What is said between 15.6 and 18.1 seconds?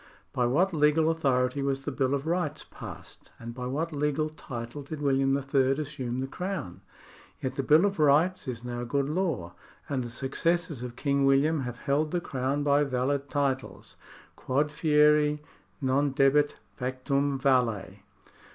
non debet, factum valet.